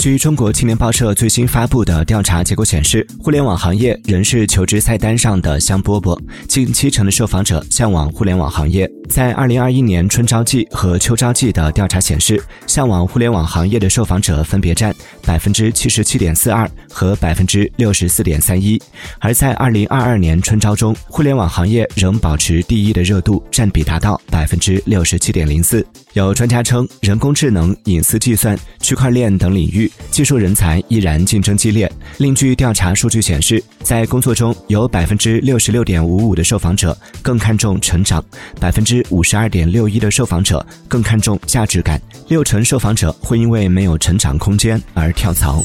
[0.00, 8.90] 据中国青年报社最新发布的调查结果显示，互联网行业仍是求职菜单上的香饽饽，近七成的受访者向往互联网行业。
[9.10, 14.94] 在二零二一年春招季和秋招季的调查显示，向往互联网行业的受访者分别占
[15.30, 18.82] 百分之七十七点四二和百分之六十四点三一。
[19.20, 25.86] 而在二零二二年春招中，互联网行业仍保持第一的热度，占比达到百分之六十七点零四。
[26.14, 29.88] 有专家称，人工智能、隐私计算、区块链等领域。
[30.10, 31.88] 技术人才依然竞争激烈。
[32.18, 38.24] 另据调查数据显示，在工作中有百分之六十六点五五的受访者更看重成长，
[38.58, 45.62] 百分之五十二点六一的受访者更看重价值感，六成受访者会因为没有成长空间而跳槽。